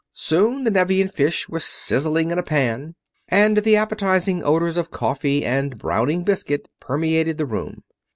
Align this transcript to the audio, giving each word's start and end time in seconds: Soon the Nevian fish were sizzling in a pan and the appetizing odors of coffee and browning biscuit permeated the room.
Soon 0.13 0.63
the 0.63 0.71
Nevian 0.71 1.09
fish 1.09 1.47
were 1.47 1.59
sizzling 1.59 2.31
in 2.31 2.39
a 2.39 2.41
pan 2.41 2.95
and 3.27 3.57
the 3.57 3.75
appetizing 3.77 4.43
odors 4.43 4.75
of 4.75 4.89
coffee 4.89 5.45
and 5.45 5.77
browning 5.77 6.23
biscuit 6.23 6.67
permeated 6.79 7.37
the 7.37 7.45
room. 7.45 7.83